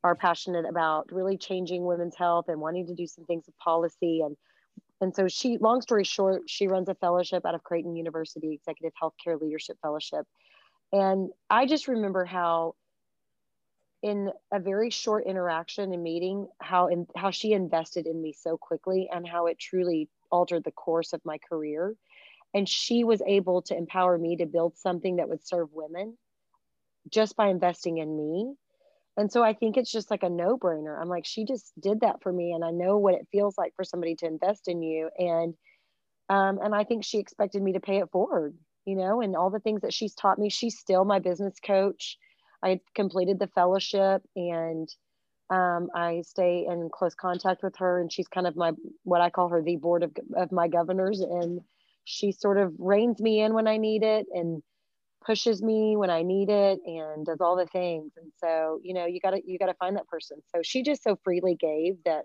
[0.02, 4.22] are passionate about really changing women's health and wanting to do some things with policy.
[4.22, 4.36] And
[5.02, 8.92] and so she, long story short, she runs a fellowship out of Creighton University, Executive
[9.02, 10.26] Healthcare Leadership Fellowship.
[10.92, 12.74] And I just remember how
[14.02, 18.56] in a very short interaction and meeting, how in how she invested in me so
[18.58, 21.96] quickly and how it truly altered the course of my career
[22.54, 26.16] and she was able to empower me to build something that would serve women
[27.08, 28.54] just by investing in me
[29.16, 32.22] and so i think it's just like a no-brainer i'm like she just did that
[32.22, 35.08] for me and i know what it feels like for somebody to invest in you
[35.18, 35.54] and
[36.28, 39.50] um, and i think she expected me to pay it forward you know and all
[39.50, 42.16] the things that she's taught me she's still my business coach
[42.62, 44.88] i completed the fellowship and
[45.50, 49.30] um, I stay in close contact with her, and she's kind of my what I
[49.30, 51.20] call her the board of, of my governors.
[51.20, 51.60] And
[52.04, 54.62] she sort of reins me in when I need it and
[55.24, 58.12] pushes me when I need it and does all the things.
[58.16, 60.38] And so, you know, you gotta you gotta find that person.
[60.54, 62.24] So she just so freely gave that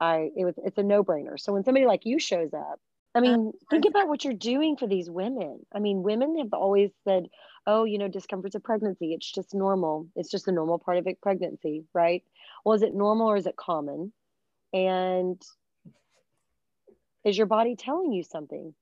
[0.00, 1.38] I it was it's a no-brainer.
[1.38, 2.80] So when somebody like you shows up,
[3.14, 5.66] I mean, think about what you're doing for these women.
[5.74, 7.26] I mean, women have always said,
[7.66, 10.06] oh, you know, discomforts of pregnancy, it's just normal.
[10.14, 12.22] It's just a normal part of it, pregnancy, right?
[12.64, 14.12] Well, is it normal or is it common?
[14.72, 15.42] And
[17.24, 18.74] is your body telling you something?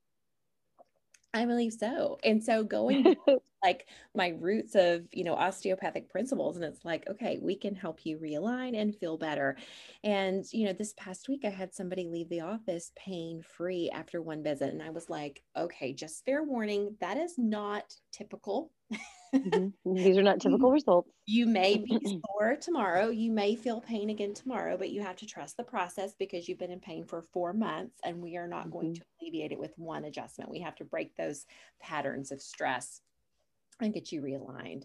[1.38, 2.18] I believe so.
[2.24, 3.14] And so going
[3.64, 8.04] like my roots of, you know, osteopathic principles and it's like, okay, we can help
[8.04, 9.56] you realign and feel better.
[10.02, 14.20] And, you know, this past week I had somebody leave the office pain free after
[14.20, 18.72] one visit and I was like, okay, just fair warning, that is not typical
[19.34, 19.94] mm-hmm.
[19.94, 21.10] These are not typical results.
[21.26, 23.08] You may be sore tomorrow.
[23.08, 26.58] You may feel pain again tomorrow, but you have to trust the process because you've
[26.58, 28.70] been in pain for four months and we are not mm-hmm.
[28.70, 30.50] going to alleviate it with one adjustment.
[30.50, 31.46] We have to break those
[31.80, 33.00] patterns of stress
[33.80, 34.84] and get you realigned.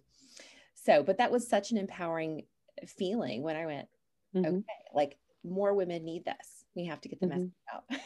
[0.76, 2.44] So, but that was such an empowering
[2.88, 3.88] feeling when I went,
[4.36, 4.46] mm-hmm.
[4.46, 4.64] okay,
[4.94, 6.66] like more women need this.
[6.76, 7.52] We have to get the message
[7.92, 7.96] mm-hmm.
[7.96, 8.02] out.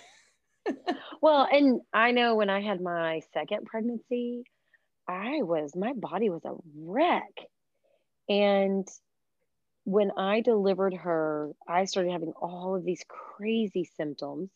[1.21, 4.43] well, and I know when I had my second pregnancy,
[5.07, 7.33] I was, my body was a wreck.
[8.29, 8.87] And
[9.85, 14.49] when I delivered her, I started having all of these crazy symptoms.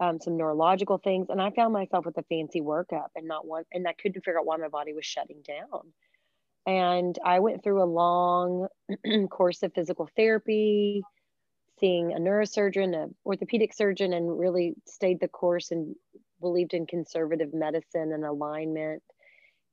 [0.00, 1.28] um, some neurological things.
[1.30, 4.38] And I found myself with a fancy workup and not one, and I couldn't figure
[4.38, 5.92] out why my body was shutting down.
[6.66, 8.68] And I went through a long
[9.30, 11.06] course of physical therapy,
[11.80, 15.96] seeing a neurosurgeon, an orthopedic surgeon, and really stayed the course and
[16.40, 19.02] believed in conservative medicine and alignment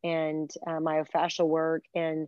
[0.04, 2.28] and uh, myofascial work and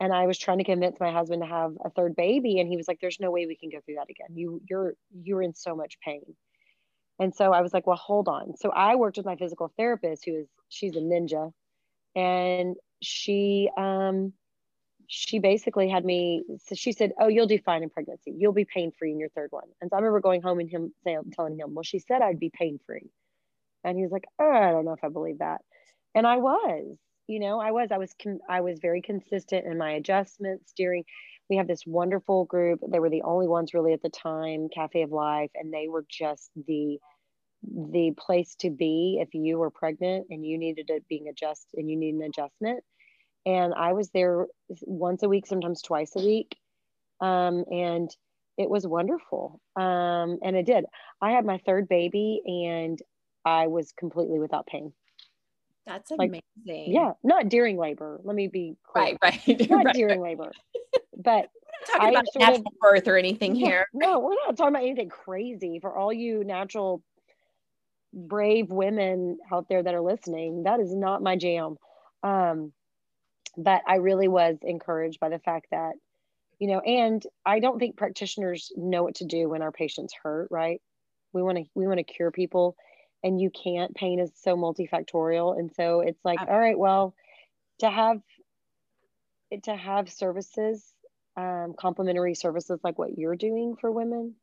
[0.00, 2.76] and I was trying to convince my husband to have a third baby and he
[2.76, 4.36] was like there's no way we can go through that again.
[4.36, 6.22] You you're you're in so much pain.
[7.20, 8.56] And so I was like well hold on.
[8.56, 11.52] So I worked with my physical therapist who is she's a ninja
[12.14, 14.32] and she um
[15.08, 18.34] she basically had me so she said oh you'll do fine in pregnancy.
[18.36, 19.68] You'll be pain free in your third one.
[19.80, 22.40] And so I remember going home and him saying telling him well she said I'd
[22.40, 23.10] be pain free
[23.82, 25.62] and he was like oh, I don't know if I believe that
[26.14, 26.96] and I was
[27.30, 28.14] you know i was i was
[28.48, 31.04] i was very consistent in my adjustments during
[31.48, 32.80] we have this wonderful group.
[32.86, 36.04] They were the only ones really at the time cafe of life and they were
[36.08, 36.98] just the
[37.62, 41.90] the place to be if you were pregnant and you needed it being adjusted and
[41.90, 42.84] you need an adjustment.
[43.46, 44.46] And i was there
[44.82, 46.56] once a week sometimes twice a week.
[47.20, 48.10] Um, and
[48.56, 49.60] it was wonderful.
[49.76, 50.84] Um, and it did.
[51.20, 52.98] I had my third baby and
[53.44, 54.92] i was completely without pain
[55.88, 56.42] that's amazing.
[56.66, 58.20] Like, yeah, not during labor.
[58.22, 59.16] Let me be clear.
[59.22, 60.30] right, right, not right, during right.
[60.38, 60.52] labor,
[61.16, 63.86] but we're not talking I about natural of, birth or anything yeah, here.
[63.94, 65.78] No, we're not talking about anything crazy.
[65.80, 67.02] For all you natural
[68.12, 71.76] brave women out there that are listening, that is not my jam.
[72.22, 72.72] Um,
[73.56, 75.94] but I really was encouraged by the fact that,
[76.58, 80.48] you know, and I don't think practitioners know what to do when our patients hurt.
[80.50, 80.82] Right?
[81.32, 82.76] We want to we want to cure people
[83.22, 85.58] and you can't pain is so multifactorial.
[85.58, 87.14] And so it's like all right well
[87.80, 88.20] to have
[89.64, 90.84] to have services
[91.36, 94.34] um, complementary services like what you're doing for women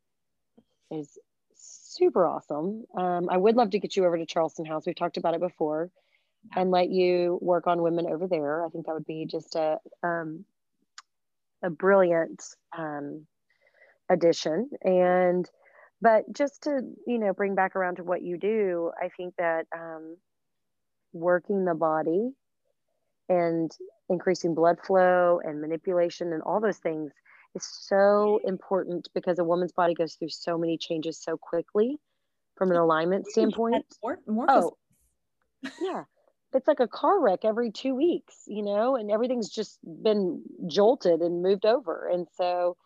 [0.89, 1.17] is
[1.55, 2.86] super awesome.
[2.97, 4.86] Um, i would love to get you over to charleston house.
[4.86, 5.89] We've talked about it before
[6.45, 6.61] yeah.
[6.61, 8.65] and let you work on women over there.
[8.65, 10.45] I think that would be just a um,
[11.63, 12.43] a brilliant
[12.78, 13.26] um,
[14.09, 14.69] addition.
[14.82, 15.49] And
[16.02, 19.66] but just to you know bring back around to what you do i think that
[19.76, 20.18] um,
[21.14, 22.32] working the body
[23.30, 23.72] and
[24.10, 27.12] increasing blood flow and manipulation and all those things
[27.56, 31.98] is so important because a woman's body goes through so many changes so quickly
[32.56, 33.86] from an alignment standpoint.
[34.04, 34.78] more, more oh.
[35.82, 36.04] yeah.
[36.54, 41.22] It's like a car wreck every two weeks you know and everything's just been jolted
[41.22, 42.08] and moved over.
[42.12, 42.78] And so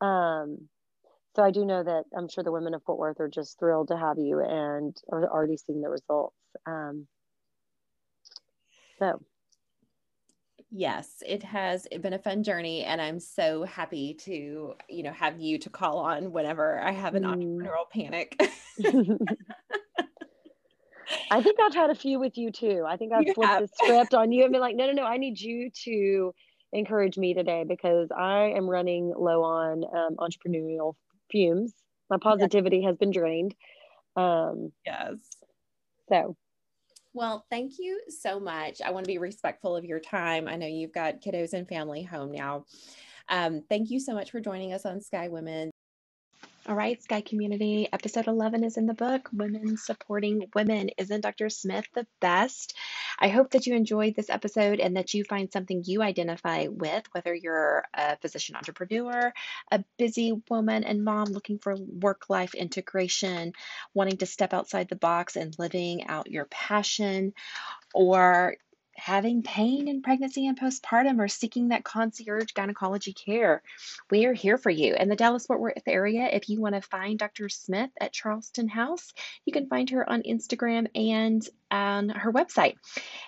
[0.00, 0.68] um
[1.36, 3.88] so I do know that I'm sure the women of Fort Worth are just thrilled
[3.88, 6.34] to have you and are already seeing the results.
[6.66, 7.06] Um,
[8.98, 9.20] so.
[10.70, 15.38] Yes, it has been a fun journey, and I'm so happy to, you know, have
[15.38, 17.34] you to call on whenever I have an mm.
[17.34, 18.34] entrepreneurial panic.
[21.30, 22.84] I think I've had a few with you too.
[22.86, 23.62] I think I've you flipped have.
[23.62, 26.32] the script on you and been like, no, no, no, I need you to
[26.72, 30.94] encourage me today because I am running low on um, entrepreneurial
[31.30, 31.72] fumes.
[32.10, 33.54] My positivity has been drained.
[34.14, 35.14] Um, yes.
[36.08, 36.36] So,
[37.12, 38.80] well, thank you so much.
[38.82, 40.46] I want to be respectful of your time.
[40.48, 42.66] I know you've got kiddos and family home now.
[43.28, 45.70] Um, thank you so much for joining us on Sky Women.
[46.68, 50.90] All right, Sky Community, episode 11 is in the book Women Supporting Women.
[50.98, 51.48] Isn't Dr.
[51.48, 52.76] Smith the best?
[53.18, 57.04] I hope that you enjoyed this episode and that you find something you identify with,
[57.12, 59.32] whether you're a physician entrepreneur,
[59.70, 63.52] a busy woman and mom looking for work life integration,
[63.94, 67.32] wanting to step outside the box and living out your passion,
[67.94, 68.56] or
[68.96, 73.62] having pain in pregnancy and postpartum or seeking that concierge gynecology care,
[74.10, 74.94] we are here for you.
[74.94, 77.48] In the Dallas Fort Worth area, if you want to find Dr.
[77.48, 79.12] Smith at Charleston House,
[79.44, 82.76] you can find her on Instagram and on her website.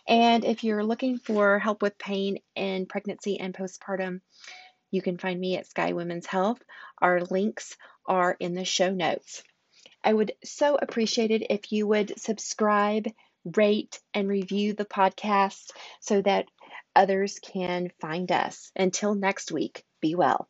[0.07, 4.21] And if you're looking for help with pain in pregnancy and postpartum,
[4.91, 6.63] you can find me at Sky Women's Health.
[7.01, 9.43] Our links are in the show notes.
[10.03, 13.09] I would so appreciate it if you would subscribe
[13.57, 15.71] rate, and review the podcast
[16.01, 16.47] so that
[16.95, 18.71] others can find us.
[18.77, 20.49] Until next week, be well.